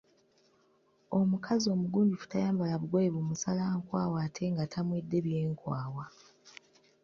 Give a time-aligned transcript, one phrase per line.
[1.19, 6.05] Omukazi omugunjufu tayambala bugoye bumusala nkwawa ate nga tamwedde byenkwawa.